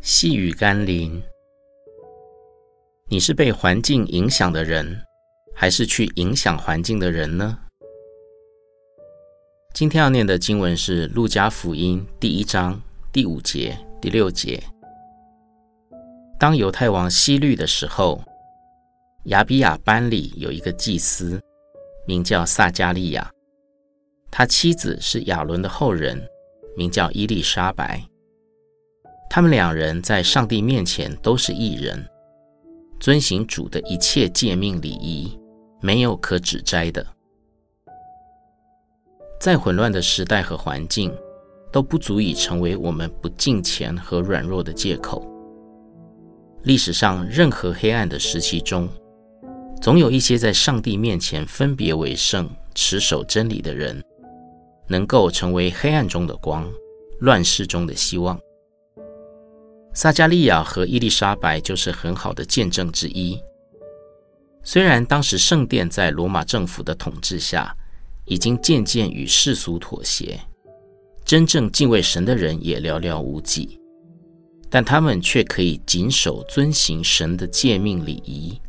[0.00, 1.22] 细雨甘霖，
[3.08, 5.00] 你是被环境影响的人，
[5.54, 7.58] 还是去影响环境的人呢？
[9.74, 12.80] 今天要念的经文是《路加福音》第一章
[13.12, 14.62] 第五节、第六节。
[16.38, 18.22] 当犹太王希律的时候，
[19.24, 21.40] 亚比亚班里有一个祭司，
[22.06, 23.30] 名叫撒迦利亚，
[24.30, 26.22] 他妻子是亚伦的后人，
[26.76, 28.04] 名叫伊丽莎白。
[29.34, 32.08] 他们两人在上帝面前都是义人，
[33.00, 35.36] 遵行主的一切诫命礼仪，
[35.80, 37.04] 没有可指摘的。
[39.40, 41.12] 再混乱的时代和环境，
[41.72, 45.28] 都不足以成为我们不敬虔和软弱的借口。
[46.62, 48.88] 历史上任何黑暗的时期中，
[49.82, 54.00] 总有一些在上帝面前分别为圣、持守真理的人，
[54.86, 56.70] 能够成为黑暗中的光，
[57.18, 58.38] 乱世中的希望。
[59.94, 63.40] 撒迦利亚和伊丽莎白就是很好的见证之一。
[64.64, 67.74] 虽然当时圣殿在罗马政府的统治下，
[68.24, 70.40] 已经渐渐与世俗妥协，
[71.24, 73.78] 真正敬畏神的人也寥寥无几，
[74.68, 78.60] 但他们却可以谨守遵行神的诫命礼仪，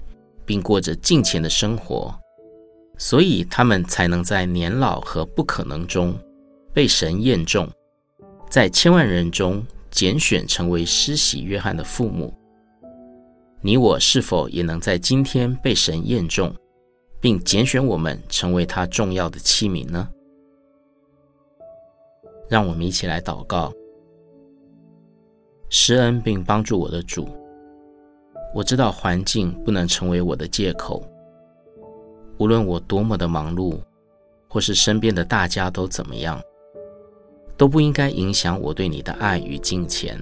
[0.45, 2.13] 并过着敬虔的生活，
[2.99, 6.15] 所以他们才能在年老和不可能中
[6.71, 7.67] 被神验中，
[8.47, 9.65] 在千万人中。
[9.95, 12.33] 拣选成为施洗约翰的父母，
[13.61, 16.53] 你我是否也能在今天被神验中，
[17.21, 20.09] 并拣选我们成为他重要的器皿呢？
[22.49, 23.71] 让我们一起来祷告。
[25.69, 27.29] 施恩并帮助我的主，
[28.53, 31.07] 我知道环境不能成为我的借口，
[32.37, 33.79] 无论我多么的忙碌，
[34.49, 36.37] 或是身边的大家都怎么样。
[37.57, 40.19] 都不应该影响我对你的爱与敬虔，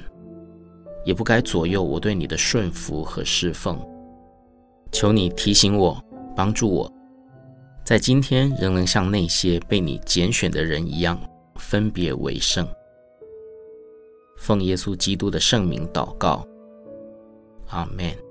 [1.04, 3.80] 也不该左右我对你的顺服和侍奉。
[4.92, 6.00] 求你提醒我，
[6.36, 6.92] 帮助我，
[7.84, 11.20] 在今天仍能像那些被你拣选的人一样，
[11.56, 12.68] 分别为圣。
[14.38, 16.46] 奉耶稣基督的圣名祷告，
[17.70, 18.23] 阿门。